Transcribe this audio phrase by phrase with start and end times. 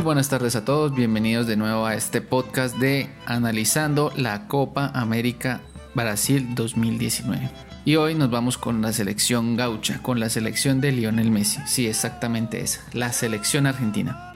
[0.00, 4.90] Muy buenas tardes a todos, bienvenidos de nuevo a este podcast de Analizando la Copa
[4.94, 5.60] América
[5.94, 7.50] Brasil 2019.
[7.84, 11.60] Y hoy nos vamos con la selección gaucha, con la selección de Lionel Messi.
[11.66, 14.32] Sí, exactamente esa, la selección argentina.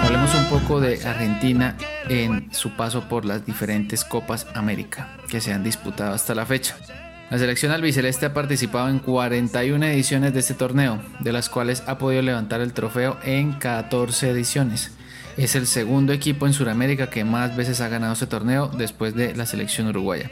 [0.00, 1.76] Hablemos un poco de Argentina
[2.08, 6.76] en su paso por las diferentes Copas América que se han disputado hasta la fecha.
[7.30, 11.98] La selección albiceleste ha participado en 41 ediciones de este torneo, de las cuales ha
[11.98, 14.92] podido levantar el trofeo en 14 ediciones.
[15.36, 19.36] Es el segundo equipo en Sudamérica que más veces ha ganado este torneo después de
[19.36, 20.30] la selección uruguaya.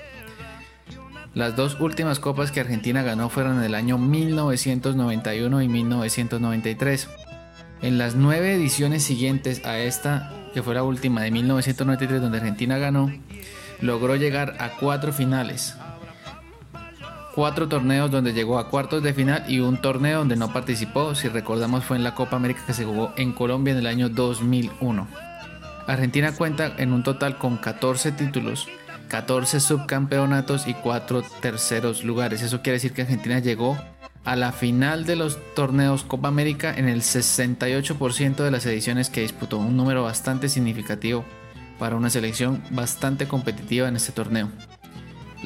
[1.35, 7.09] Las dos últimas copas que Argentina ganó fueron en el año 1991 y 1993.
[7.83, 12.79] En las nueve ediciones siguientes a esta, que fue la última de 1993 donde Argentina
[12.79, 13.13] ganó,
[13.83, 15.77] logró llegar a cuatro finales,
[17.37, 21.29] cuatro torneos donde llegó a cuartos de final y un torneo donde no participó, si
[21.29, 25.07] recordamos fue en la Copa América que se jugó en Colombia en el año 2001.
[25.87, 28.69] Argentina cuenta en un total con 14 títulos,
[29.09, 32.41] 14 subcampeonatos y 4 terceros lugares.
[32.41, 33.77] Eso quiere decir que Argentina llegó
[34.25, 39.21] a la final de los torneos Copa América en el 68% de las ediciones que
[39.21, 41.23] disputó, un número bastante significativo
[41.79, 44.49] para una selección bastante competitiva en este torneo.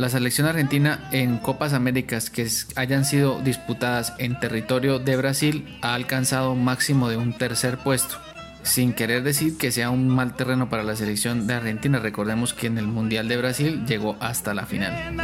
[0.01, 5.93] La selección argentina en Copas Américas que hayan sido disputadas en territorio de Brasil ha
[5.93, 8.17] alcanzado un máximo de un tercer puesto.
[8.63, 12.69] Sin querer decir que sea un mal terreno para la selección de Argentina, recordemos que
[12.69, 15.15] en el Mundial de Brasil llegó hasta la final.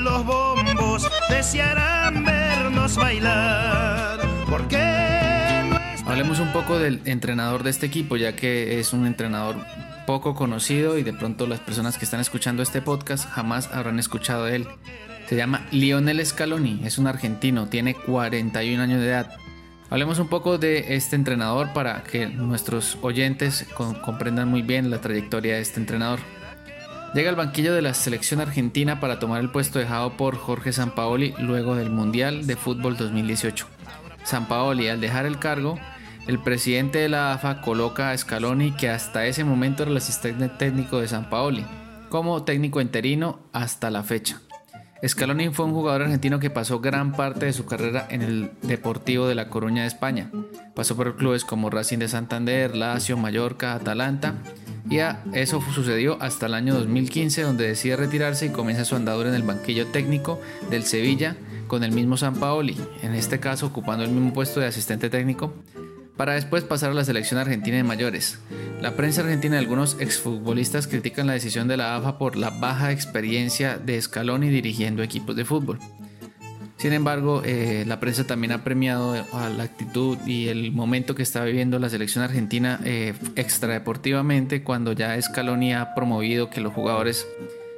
[0.00, 1.10] los bombos
[2.22, 4.20] vernos bailar.
[6.04, 9.56] Hablemos un poco del entrenador de este equipo, ya que es un entrenador
[10.06, 14.44] poco conocido y de pronto las personas que están escuchando este podcast jamás habrán escuchado
[14.44, 14.68] de él.
[15.28, 19.30] Se llama Lionel Scaloni, es un argentino, tiene 41 años de edad.
[19.90, 23.66] Hablemos un poco de este entrenador para que nuestros oyentes
[24.04, 26.20] comprendan muy bien la trayectoria de este entrenador.
[27.14, 31.34] Llega al banquillo de la selección argentina para tomar el puesto dejado por Jorge Sampaoli
[31.38, 33.66] luego del Mundial de Fútbol 2018.
[34.24, 35.78] Sampaoli al dejar el cargo
[36.26, 40.48] el presidente de la AFA coloca a Scaloni, que hasta ese momento era el asistente
[40.48, 41.64] técnico de San Paoli,
[42.10, 44.40] como técnico interino hasta la fecha.
[45.04, 49.26] Scaloni fue un jugador argentino que pasó gran parte de su carrera en el Deportivo
[49.26, 50.30] de La Coruña de España.
[50.76, 54.34] Pasó por clubes como Racing de Santander, Lazio, Mallorca, Atalanta.
[54.88, 54.98] Y
[55.32, 59.42] eso sucedió hasta el año 2015 donde decide retirarse y comienza su andadura en el
[59.42, 60.40] banquillo técnico
[60.70, 64.66] del Sevilla con el mismo San Paoli, en este caso ocupando el mismo puesto de
[64.66, 65.54] asistente técnico
[66.16, 68.38] para después pasar a la selección argentina de mayores.
[68.80, 72.92] La prensa argentina y algunos exfutbolistas critican la decisión de la AFA por la baja
[72.92, 75.78] experiencia de Scaloni dirigiendo equipos de fútbol.
[76.76, 81.22] Sin embargo, eh, la prensa también ha premiado a la actitud y el momento que
[81.22, 87.24] está viviendo la selección argentina eh, extradeportivamente cuando ya Scaloni ha promovido que los jugadores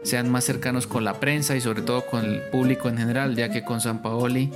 [0.05, 3.51] sean más cercanos con la prensa y sobre todo con el público en general, ya
[3.51, 4.51] que con San Paoli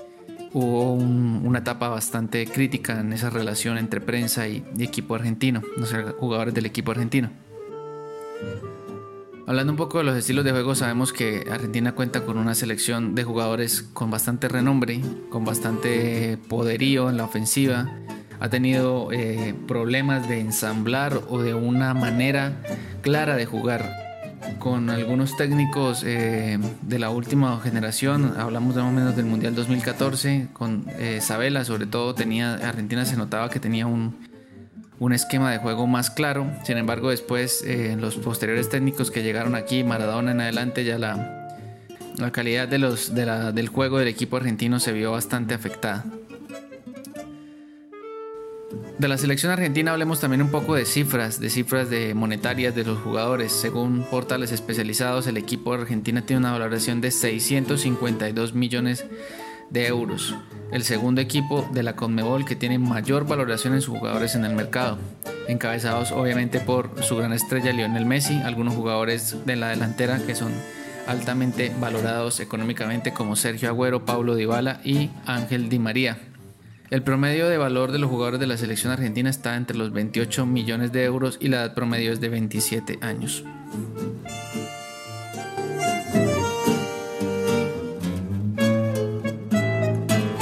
[0.53, 6.55] hubo una etapa bastante crítica en esa relación entre prensa y, equipo argentino, los jugadores
[6.55, 7.31] del equipo argentino.
[9.47, 13.15] Hablando un poco de los estilos de juego, sabemos que Argentina cuenta con una selección
[13.15, 15.01] de jugadores con bastante renombre,
[15.31, 17.91] con bastante poderío en la ofensiva.
[18.41, 22.63] Ha tenido eh, problemas de ensamblar o de una manera
[23.01, 24.08] clara de jugar
[24.59, 29.55] con algunos técnicos eh, de la última generación, hablamos de más o menos del Mundial
[29.55, 34.17] 2014, con eh, sobre todo tenía, Argentina se notaba que tenía un,
[34.99, 39.55] un esquema de juego más claro, sin embargo después eh, los posteriores técnicos que llegaron
[39.55, 41.49] aquí, Maradona en adelante, ya la,
[42.17, 46.05] la calidad de los, de la, del juego del equipo argentino se vio bastante afectada.
[48.99, 52.83] De la selección argentina hablemos también un poco de cifras, de cifras de monetarias de
[52.83, 53.53] los jugadores.
[53.53, 59.05] Según portales especializados, el equipo de Argentina tiene una valoración de 652 millones
[59.71, 60.35] de euros.
[60.73, 64.57] El segundo equipo de la Conmebol que tiene mayor valoración en sus jugadores en el
[64.57, 64.99] mercado.
[65.47, 70.51] Encabezados obviamente por su gran estrella Lionel Messi, algunos jugadores de la delantera que son
[71.07, 76.19] altamente valorados económicamente como Sergio Agüero, Paulo Dybala y Ángel Di María.
[76.91, 80.47] El promedio de valor de los jugadores de la selección argentina está entre los 28
[80.47, 83.45] millones de euros y la edad promedio es de 27 años.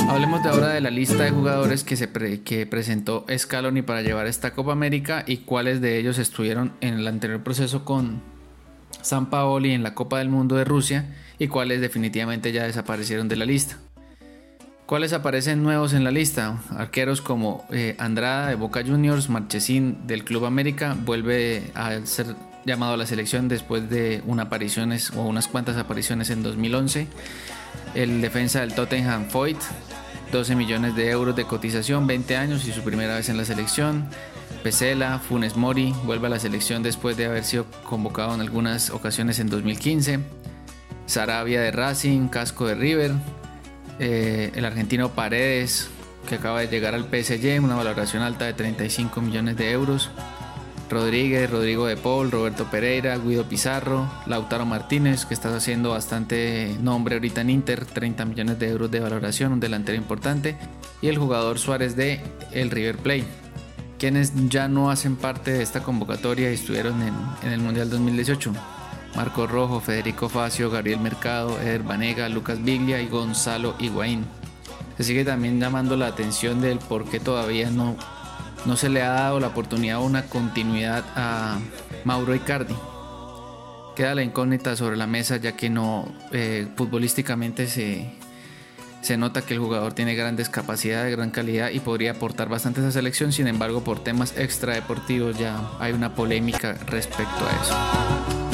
[0.09, 2.09] Hablemos de ahora de la lista de jugadores que, se
[2.43, 7.09] que presentó Scaloni para llevar esta Copa América y cuáles de ellos estuvieron en el
[7.09, 8.23] anterior proceso con
[9.03, 13.35] San Paoli en la Copa del Mundo de Rusia y cuáles definitivamente ya desaparecieron de
[13.35, 13.79] la lista.
[14.87, 16.61] ¿Cuáles aparecen nuevos en la lista?
[16.71, 22.95] Arqueros como eh, Andrada de Boca Juniors, Marchesín del Club América vuelve a ser llamado
[22.95, 27.09] a la selección después de apariciones o unas cuantas apariciones en 2011.
[27.97, 29.59] El defensa del Tottenham Foyt,
[30.31, 34.07] 12 millones de euros de cotización, 20 años y su primera vez en la selección.
[34.63, 39.41] Pesela, Funes Mori vuelve a la selección después de haber sido convocado en algunas ocasiones
[39.41, 40.21] en 2015.
[41.07, 43.13] Sarabia de Racing, Casco de River,
[43.99, 45.89] eh, el argentino Paredes,
[46.29, 50.11] que acaba de llegar al PSG, una valoración alta de 35 millones de euros.
[50.89, 57.17] Rodríguez, Rodrigo de Paul, Roberto Pereira, Guido Pizarro, Lautaro Martínez, que está haciendo bastante nombre
[57.17, 60.57] ahorita en Inter, 30 millones de euros de valoración, un delantero importante,
[61.03, 62.21] y el jugador Suárez de
[62.53, 63.25] el River Plate,
[63.99, 68.53] quienes ya no hacen parte de esta convocatoria y estuvieron en, en el Mundial 2018.
[69.17, 74.27] Marco Rojo, Federico Facio, Gabriel Mercado, Eder Banega, Lucas Biglia y Gonzalo Higuaín.
[74.99, 77.97] Se sigue también llamando la atención del por qué todavía no,
[78.67, 81.59] no se le ha dado la oportunidad o una continuidad a
[82.05, 82.75] Mauro Icardi.
[83.95, 88.11] Queda la incógnita sobre la mesa ya que no eh, futbolísticamente se,
[89.01, 92.85] se nota que el jugador tiene grandes capacidades, gran calidad y podría aportar bastante a
[92.85, 93.33] esa selección.
[93.33, 98.46] Sin embargo, por temas extradeportivos ya hay una polémica respecto a eso.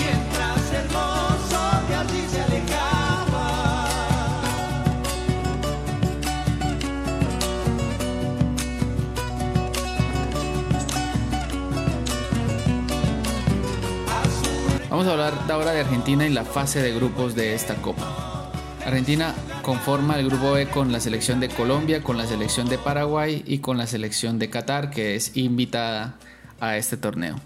[15.13, 18.51] Hablar ahora de Argentina y la fase de grupos de esta Copa.
[18.87, 23.45] Argentina conforma el grupo B con la selección de Colombia, con la selección de Paraguay
[23.47, 26.17] y con la selección de Qatar, que es invitada
[26.61, 27.37] a este torneo.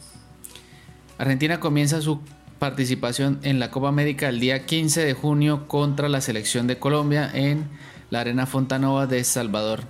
[1.19, 2.21] Argentina comienza su
[2.61, 7.29] participación en la Copa América el día 15 de junio contra la selección de Colombia
[7.35, 7.69] en
[8.11, 9.81] la Arena Fontanova de Salvador.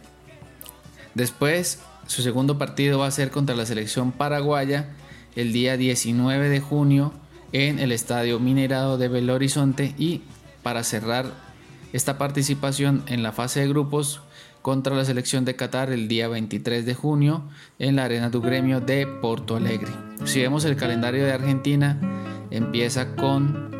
[1.14, 4.88] Después, su segundo partido va a ser contra la selección paraguaya
[5.34, 7.12] el día 19 de junio
[7.52, 10.22] en el Estadio Minerado de Belo Horizonte y
[10.62, 11.26] para cerrar
[11.92, 14.20] esta participación en la fase de grupos
[14.62, 17.44] contra la selección de Qatar el día 23 de junio
[17.78, 19.92] en la Arena du Gremio de Porto Alegre.
[20.24, 22.00] Si vemos el calendario de Argentina,
[22.50, 23.70] empieza con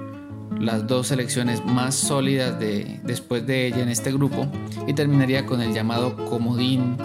[0.61, 4.47] las dos selecciones más sólidas de, después de ella en este grupo
[4.87, 6.97] y terminaría con el llamado comodín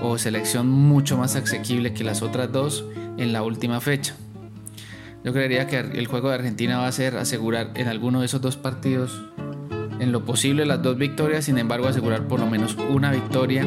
[0.00, 2.84] o selección mucho más asequible que las otras dos
[3.18, 4.14] en la última fecha.
[5.26, 8.40] Yo creería que el juego de Argentina va a ser asegurar en alguno de esos
[8.40, 9.24] dos partidos
[9.98, 13.66] en lo posible las dos victorias, sin embargo asegurar por lo menos una victoria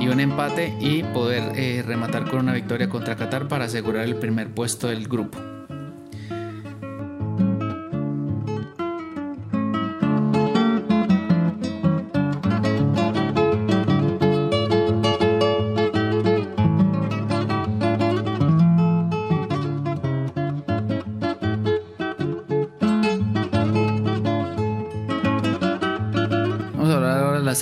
[0.00, 4.16] y un empate y poder eh, rematar con una victoria contra Qatar para asegurar el
[4.16, 5.55] primer puesto del grupo.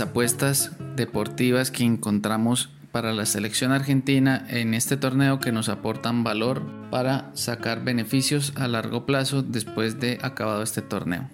[0.01, 6.63] Apuestas deportivas que encontramos para la selección argentina en este torneo que nos aportan valor
[6.93, 11.29] para sacar beneficios a largo plazo después de acabado este torneo.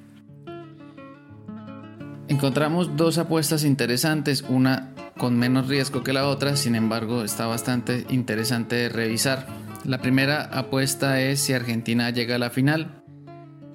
[2.29, 8.07] Encontramos dos apuestas interesantes, una con menos riesgo que la otra, sin embargo está bastante
[8.09, 9.47] interesante de revisar.
[9.85, 13.03] La primera apuesta es si Argentina llega a la final.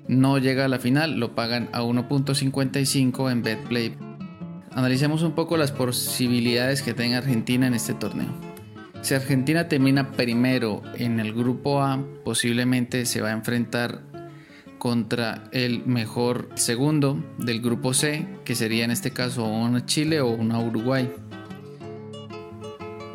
[0.07, 4.04] No llega a la final, lo pagan a 1.55 en BetPlay
[4.75, 8.27] Analicemos un poco las posibilidades que tenga Argentina en este torneo.
[9.01, 14.01] Si Argentina termina primero en el grupo A, posiblemente se va a enfrentar
[14.77, 20.27] contra el mejor segundo del grupo C, que sería en este caso una Chile o
[20.27, 21.09] una Uruguay.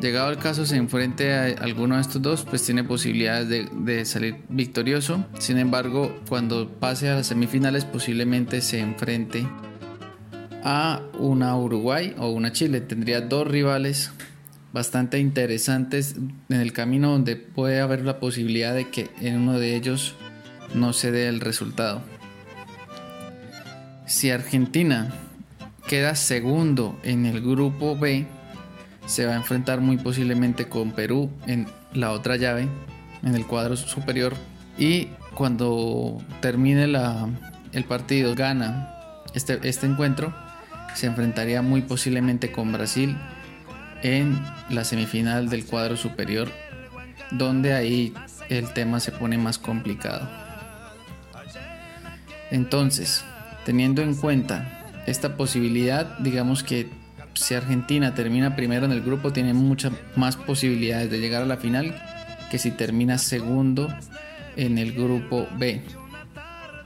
[0.01, 4.03] Llegado el caso se enfrente a alguno de estos dos, pues tiene posibilidades de, de,
[4.05, 5.23] salir victorioso.
[5.37, 9.45] Sin embargo, cuando pase a las semifinales posiblemente se enfrente
[10.63, 12.81] a una Uruguay o una Chile.
[12.81, 14.11] Tendría dos rivales
[14.73, 16.15] bastante interesantes
[16.49, 20.15] en el camino donde puede haber la posibilidad de que en uno de ellos
[20.73, 22.01] no se dé el resultado.
[24.05, 25.09] Si Argentina
[25.87, 28.25] queda segundo en el grupo B,
[29.05, 32.67] se va a enfrentar muy posiblemente con Perú en la otra llave,
[33.23, 34.33] en el cuadro superior.
[34.77, 36.85] Y cuando termine
[37.73, 38.95] el partido, gana
[39.33, 40.33] este, este encuentro,
[40.95, 43.17] se enfrentaría muy posiblemente con Brasil
[44.03, 46.49] en la semifinal del cuadro superior,
[47.31, 48.13] donde ahí
[48.49, 50.29] el tema se pone más complicado.
[52.49, 53.23] Entonces,
[53.65, 56.89] teniendo en cuenta esta posibilidad, digamos que
[57.33, 61.57] si Argentina termina primero en el grupo, tiene muchas más posibilidades de llegar a la
[61.57, 61.95] final
[62.49, 63.87] que si termina segundo
[64.57, 65.81] en el grupo B.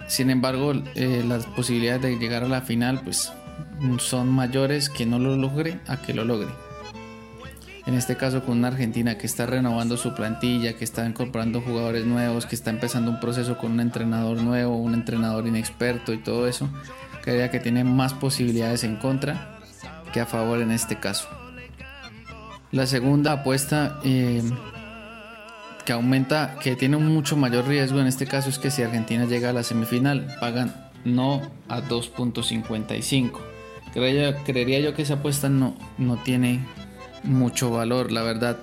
[0.07, 3.33] Sin embargo, eh, las posibilidades de llegar a la final pues
[3.99, 6.49] son mayores que no lo logre a que lo logre.
[7.85, 12.05] En este caso con una Argentina que está renovando su plantilla, que está incorporando jugadores
[12.05, 16.47] nuevos, que está empezando un proceso con un entrenador nuevo, un entrenador inexperto y todo
[16.47, 16.67] eso,
[17.21, 19.59] creía que tiene más posibilidades en contra
[20.11, 21.27] que a favor en este caso.
[22.71, 24.41] La segunda apuesta eh,
[25.85, 29.51] que aumenta, que tiene mucho mayor riesgo en este caso es que si Argentina llega
[29.51, 33.54] a la semifinal, pagan no a 2.55.
[33.95, 36.59] Creería, yo que esa apuesta no, no tiene
[37.23, 38.57] mucho valor, la verdad.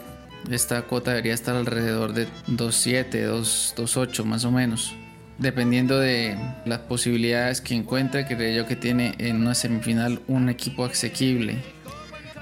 [0.50, 4.94] Esta cuota debería estar alrededor de 2.7, 2.8 más o menos.
[5.38, 6.36] Dependiendo de
[6.66, 11.56] las posibilidades que encuentre, creería yo que tiene en una semifinal un equipo asequible.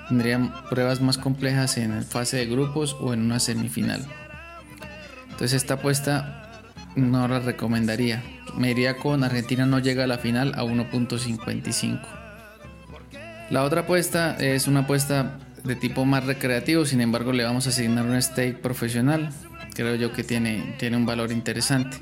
[0.09, 4.05] Tendrían pruebas más complejas en fase de grupos o en una semifinal.
[5.31, 6.61] Entonces esta apuesta
[6.97, 8.25] no la recomendaría.
[8.57, 12.20] Me iría con Argentina no llega a la final a 1.55.
[13.51, 17.71] La otra apuesta es una apuesta de tipo más recreativo, sin embargo le vamos a
[17.71, 19.31] asignar un stake profesional.
[19.75, 21.97] Creo yo que tiene, tiene un valor interesante.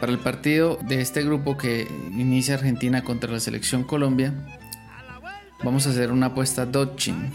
[0.00, 1.86] Para el partido de este grupo que
[2.18, 4.34] inicia Argentina contra la selección Colombia,
[5.62, 7.32] vamos a hacer una apuesta dodging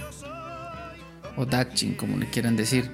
[1.37, 2.91] o dodging como le quieran decir.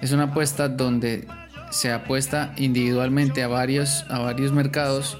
[0.00, 1.28] Es una apuesta donde
[1.70, 5.18] se apuesta individualmente a varios, a varios mercados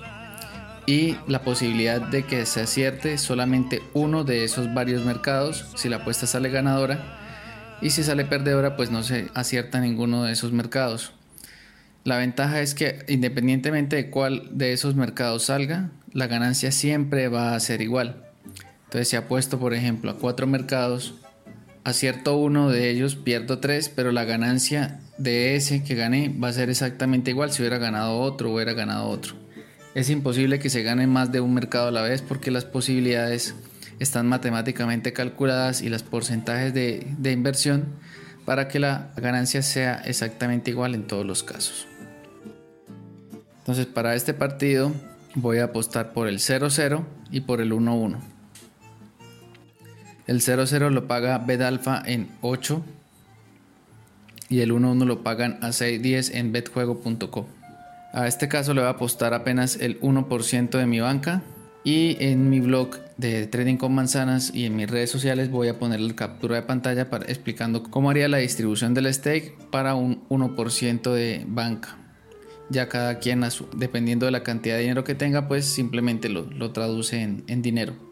[0.87, 5.97] y la posibilidad de que se acierte solamente uno de esos varios mercados si la
[5.97, 7.19] apuesta sale ganadora
[7.81, 11.12] y si sale perdedora pues no se acierta ninguno de esos mercados.
[12.05, 17.55] La ventaja es que independientemente de cuál de esos mercados salga, la ganancia siempre va
[17.55, 18.25] a ser igual.
[18.85, 21.15] Entonces si apuesto por ejemplo a cuatro mercados
[21.85, 26.53] acierto uno de ellos, pierdo tres, pero la ganancia de ese que gané va a
[26.53, 29.35] ser exactamente igual si hubiera ganado otro o hubiera ganado otro.
[29.94, 33.54] Es imposible que se gane más de un mercado a la vez porque las posibilidades
[33.99, 37.84] están matemáticamente calculadas y los porcentajes de, inversión
[38.46, 41.87] para que la ganancia sea exactamente igual en todos los casos.
[43.58, 44.92] Entonces para este partido
[45.34, 48.18] voy a apostar por el 0-0 y por el 1-1.
[50.26, 52.82] El 0-0 lo paga Bedalfa en 8
[54.49, 57.46] y el 1-1 lo pagan a 6.10 en betjuego.co.
[58.12, 61.42] A este caso le voy a apostar apenas el 1% de mi banca
[61.83, 65.78] y en mi blog de Trading con Manzanas y en mis redes sociales voy a
[65.78, 71.11] poner la captura de pantalla explicando cómo haría la distribución del stake para un 1%
[71.11, 71.97] de banca.
[72.69, 73.42] Ya cada quien,
[73.76, 78.12] dependiendo de la cantidad de dinero que tenga, pues simplemente lo, traduce en dinero.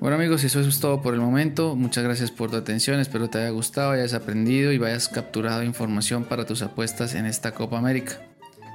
[0.00, 1.74] Bueno amigos, eso es todo por el momento.
[1.74, 3.00] Muchas gracias por tu atención.
[3.00, 7.50] Espero te haya gustado, hayas aprendido y vayas capturado información para tus apuestas en esta
[7.50, 8.20] Copa América.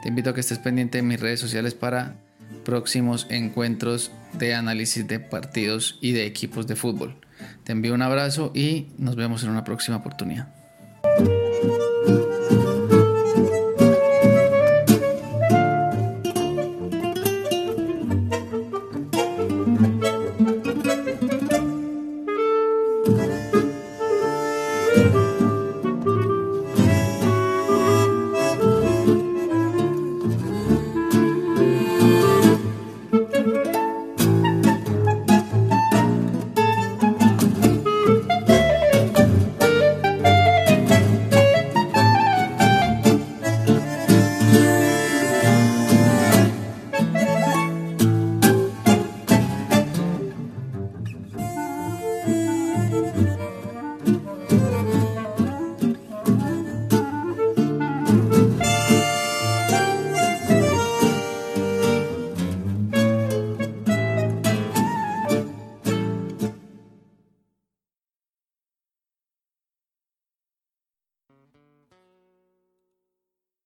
[0.01, 2.17] Te invito a que estés pendiente de mis redes sociales para
[2.65, 7.15] próximos encuentros de análisis de partidos y de equipos de fútbol.
[7.63, 10.62] Te envío un abrazo y nos vemos en una próxima oportunidad.